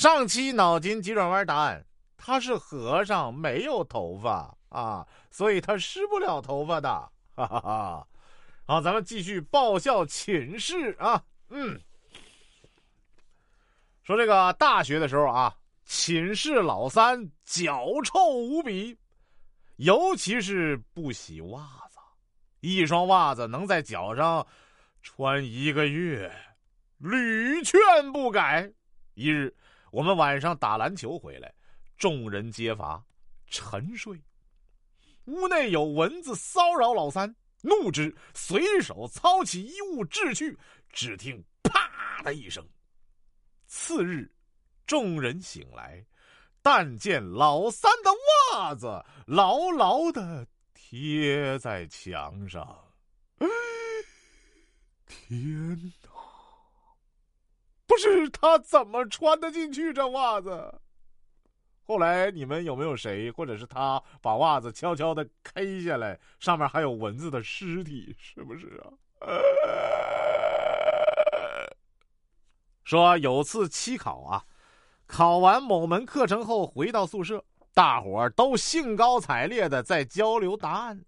[0.00, 1.84] 上期脑筋急转弯答案，
[2.16, 6.88] 他是和尚，没有头发啊，所以他湿不了头发的。
[7.36, 8.08] 哈哈哈。
[8.64, 11.22] 好，咱们继续爆笑寝室啊。
[11.50, 11.78] 嗯，
[14.02, 15.54] 说这个大学的时候啊，
[15.84, 18.96] 寝室老三脚臭无比，
[19.76, 21.60] 尤其是不洗袜
[21.90, 21.98] 子，
[22.60, 24.46] 一双袜子能在脚上
[25.02, 26.32] 穿一个月，
[26.96, 27.78] 屡劝
[28.14, 28.72] 不改。
[29.12, 29.54] 一日，
[29.90, 31.52] 我们晚上打篮球回来，
[31.98, 33.02] 众人皆乏，
[33.46, 34.20] 沉睡。
[35.26, 40.58] 屋内有蚊子骚扰老三，怒之，随手操起衣物掷去，
[40.90, 42.66] 只听“啪”的一声。
[43.66, 44.30] 次日，
[44.86, 46.04] 众人醒来，
[46.62, 48.10] 但见老三的
[48.54, 52.92] 袜子牢牢的贴在墙上。
[55.06, 56.09] 天哪！
[58.00, 60.80] 是他怎么穿得进去这袜子？
[61.86, 68.14] 后来你们有没有谁或者是他把袜子悄悄的 K 下来，上面还有蚊子的尸体？
[68.18, 68.86] 是不是啊？
[72.84, 74.44] 说有次期考啊，
[75.06, 81.04] 考完某门课程后回到宿舍，大伙儿都兴高采烈的在交流答案。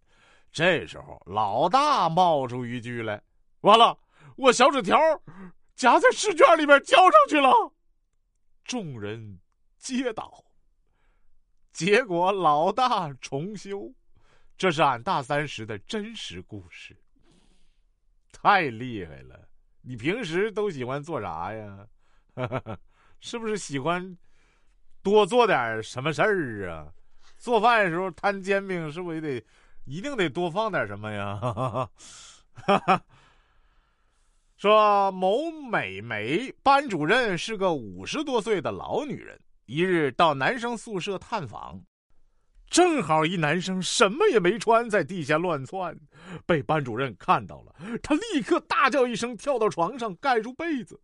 [0.53, 3.23] 这时候老大冒出一句来
[3.63, 3.97] ：“完了，
[4.37, 4.98] 我小纸条。”
[5.83, 7.51] 夹在试卷里面交上去了，
[8.63, 9.41] 众人
[9.79, 10.45] 皆倒。
[11.73, 13.93] 结果老大重修，
[14.57, 16.97] 这是俺大三时的真实故事。
[18.31, 19.49] 太厉害了！
[19.81, 21.85] 你平时都喜欢做啥呀？
[23.19, 24.17] 是不是喜欢
[25.03, 26.95] 多做点什么事儿啊？
[27.39, 29.45] 做饭的时候摊煎饼，是不是也得
[29.85, 31.35] 一定得多放点什么呀？
[31.35, 31.91] 哈
[32.87, 33.05] 哈
[34.63, 41.83] 说某美眉班主任是个五十多岁的老女人，一日到男生宿舍探访，
[42.71, 45.99] 正好一男生什么也没穿，在地下乱窜，
[46.47, 51.01] 被班主任看到了，他立刻大叫一声，跳到床上盖住被子。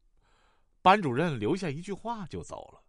[0.81, 2.81] 班主任留下一句话就走了：“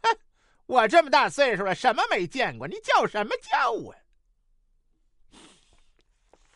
[0.00, 0.18] 哼，
[0.64, 2.66] 我这么大岁数了，什么没见过？
[2.66, 3.92] 你叫什么叫啊？”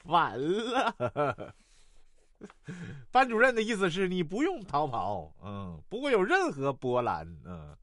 [0.09, 1.55] 完了。
[3.10, 7.77] 班主任的意思是你不用逃跑，嗯，不会有任何波澜，嗯。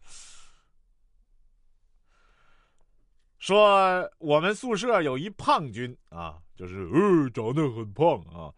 [3.39, 8.53] 说我们宿舍有一胖军啊，就是呃长得很胖啊，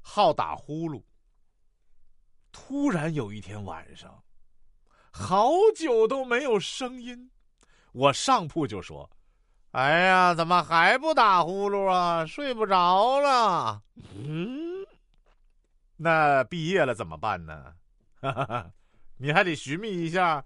[0.00, 1.02] 好打呼噜。
[2.50, 4.22] 突然有一天晚上，
[5.10, 7.30] 好久都没有声音，
[7.92, 9.10] 我上铺就说
[9.72, 12.24] ：“哎呀，怎么还不打呼噜啊？
[12.24, 13.82] 睡不着了。”
[14.16, 14.71] 嗯。
[16.02, 17.74] 那毕业了怎么办呢？
[18.20, 18.72] 哈哈哈
[19.18, 20.44] 你还得寻觅一下。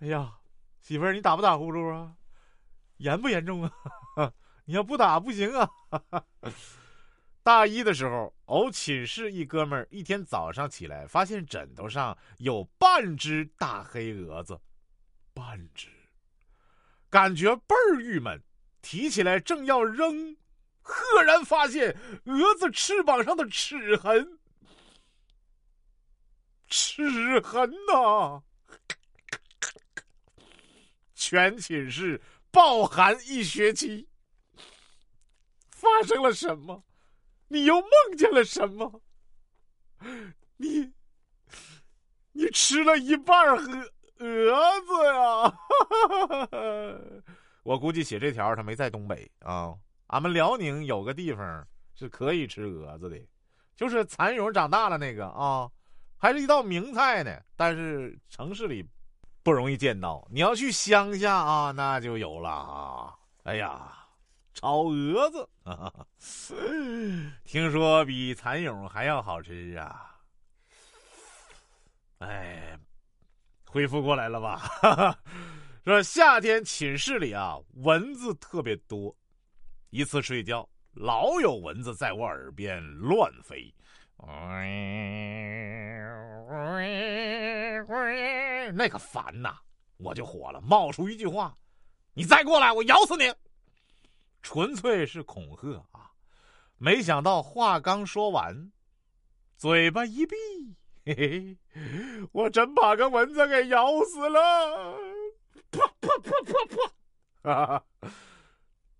[0.00, 0.34] 哎呀，
[0.82, 2.14] 媳妇儿，你打不打呼噜啊？
[2.98, 3.72] 严不严重啊？
[4.66, 5.70] 你要不打不行啊！
[7.42, 14.60] 大一的时候，偶寝室一哥们儿一天早上起来，发现枕头上有半只大黑蛾子，
[15.32, 15.88] 半只，
[17.08, 18.42] 感觉倍儿郁闷，
[18.82, 20.36] 提起来正要扔，
[20.82, 24.38] 赫然发现蛾子翅膀上的齿痕。
[26.72, 28.42] 齿痕呐！
[31.14, 32.18] 全寝室
[32.50, 34.08] 暴寒一学期。
[35.70, 36.82] 发生了什么？
[37.48, 39.02] 你又梦见了什么？
[40.56, 40.90] 你，
[42.32, 45.54] 你吃了一半蛾蛾子呀！
[47.64, 49.76] 我估计写这条他没在东北啊。
[50.06, 53.20] 俺们辽宁有个地方是可以吃蛾子的，
[53.76, 55.70] 就是蚕蛹长大了那个啊。
[56.22, 58.88] 还是一道名菜呢，但是城市里
[59.42, 60.24] 不容易见到。
[60.30, 63.12] 你要去乡下啊，那就有了啊！
[63.42, 63.92] 哎呀，
[64.54, 65.48] 炒蛾子，
[67.42, 70.14] 听说比蚕蛹还要好吃啊！
[72.18, 72.78] 哎，
[73.66, 75.18] 恢复过来了吧？
[75.84, 79.12] 说夏天寝室里啊，蚊子特别多，
[79.90, 83.74] 一次睡觉，老有蚊子在我耳边乱飞。
[86.62, 89.56] 喂喂那个烦呐，
[89.96, 91.56] 我就火了，冒出一句话
[92.14, 93.34] ：“你再过来，我咬死你！”
[94.42, 96.10] 纯粹是恐吓啊！
[96.78, 98.72] 没想到话刚说完，
[99.56, 100.36] 嘴巴一闭，
[101.04, 104.96] 嘿嘿，我真把个蚊子给咬死了！
[105.70, 106.30] 啪啪啪
[107.42, 108.10] 啪啪！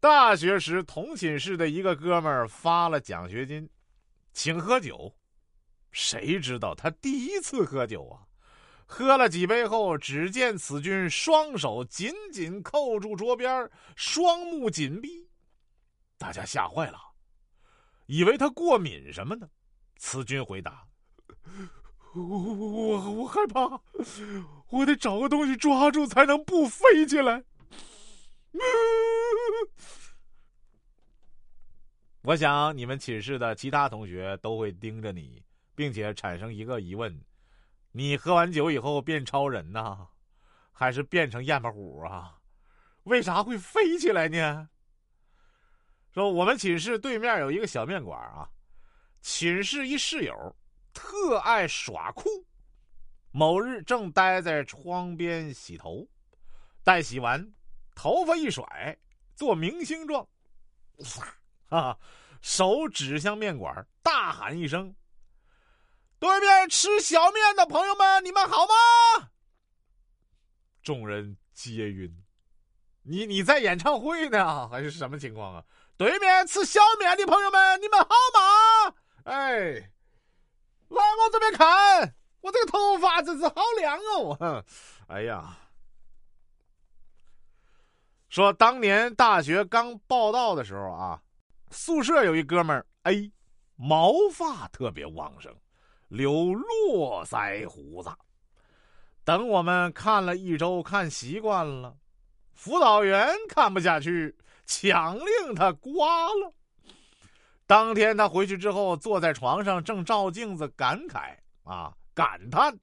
[0.01, 3.69] 大学时同寝室的一个哥们儿发了奖学金。
[4.33, 5.15] 请喝酒，
[5.93, 8.27] 谁知道他第一次喝酒啊？
[8.85, 15.27] 喝了几杯后，只见此君双手紧紧扣住桌边，双目紧闭。
[16.19, 16.99] 大家吓坏了，
[18.05, 19.49] 以为他过敏什么的。
[19.97, 20.87] 此君回答
[22.15, 23.81] ：“我我我害怕，
[24.69, 27.43] 我得找个东西抓住才能不飞起来。
[32.25, 35.43] ”我想你们寝室的其他同学都会盯着你，
[35.75, 37.25] 并且产生一个疑问。
[37.91, 40.09] 你喝完酒以后变超人呢，
[40.73, 42.39] 还是变成燕巴虎啊？
[43.05, 44.69] 为啥会飞起来呢？
[46.13, 48.49] 说我们寝室对面有一个小面馆啊，
[49.21, 50.57] 寝室一室友
[50.93, 52.29] 特爱耍酷。
[53.31, 56.07] 某日正待在窗边洗头，
[56.85, 57.53] 待洗完，
[57.95, 58.65] 头发一甩，
[59.35, 60.29] 做明星状，
[61.69, 61.99] 啊，
[62.43, 64.95] 手指向面馆，大喊一声。
[66.23, 69.29] 对面吃小面的朋友们，你们好吗？
[70.81, 72.23] 众人皆晕。
[73.03, 75.65] 你你在演唱会呢，还是什么情况啊？
[75.97, 78.95] 对面吃小面的朋友们，你们好吗？
[79.25, 79.63] 哎，
[80.91, 84.65] 来往这边看，我这个头发真是好亮哦！
[85.11, 85.59] 哎呀，
[88.29, 91.21] 说当年大学刚报道的时候啊，
[91.73, 93.33] 宿舍有一哥们儿 A，
[93.75, 95.53] 毛发特别旺盛。
[96.13, 98.11] 留络腮胡子，
[99.25, 101.97] 等我们看了一周，看习惯了，
[102.53, 104.37] 辅导员看不下去，
[104.67, 106.53] 强令他刮了。
[107.67, 112.79] 当天他回去之后，坐在床上正照镜子，感慨啊，感叹。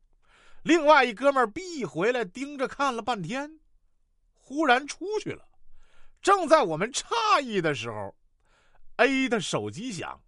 [0.63, 3.59] 另外一哥们儿 B 回来盯着看了半天，
[4.33, 5.47] 忽然出去了。
[6.19, 8.15] 正在我们诧异的时候
[8.95, 10.19] ，A 的手机响，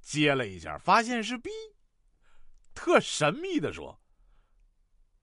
[0.00, 1.48] 接了一下，发现是 B。
[2.76, 3.98] 特神秘的说：“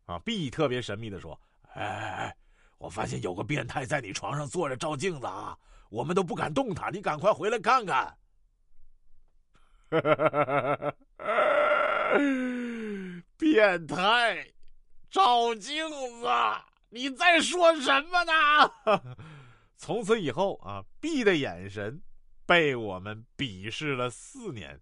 [0.06, 1.40] 啊，B 特别神秘的说，
[1.76, 2.36] 哎哎哎，
[2.80, 5.58] 我发现有个变态在你床上坐着照镜子啊，
[5.90, 8.18] 我们都不敢动他，你赶快回来看看。
[13.38, 14.52] ”变态，
[15.10, 16.28] 照镜子，
[16.90, 18.34] 你在说什么呢？
[19.78, 22.02] 从此以后啊，B 的眼神
[22.46, 24.82] 被我们鄙视了四年。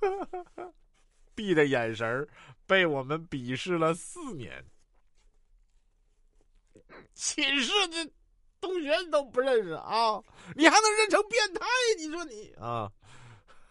[1.34, 2.28] B 的眼神
[2.66, 4.64] 被我们鄙视了四年，
[7.14, 8.10] 寝室的
[8.60, 10.22] 同学都不认识啊，
[10.54, 11.66] 你还能认成变态？
[11.98, 12.90] 你说你啊，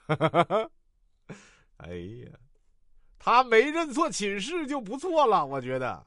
[1.78, 1.96] 哎
[2.26, 2.32] 呀，
[3.18, 6.06] 他没认错寝室就不错了，我觉得。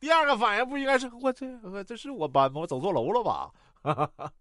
[0.00, 2.62] 第二个反应不应该是我这我这是我班吗？
[2.62, 3.52] 我走错楼了吧？
[3.82, 4.32] 哈哈哈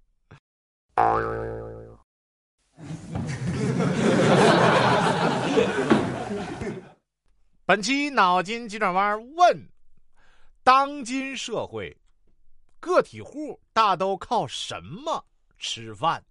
[7.63, 9.69] 本期脑筋急转弯问：
[10.63, 11.95] 当今社会，
[12.79, 15.25] 个体户大都靠什么
[15.59, 16.25] 吃饭？